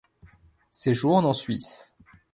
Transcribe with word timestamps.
Séjourne 0.71 1.25
en 1.27 1.33
Suisse. 1.35 1.93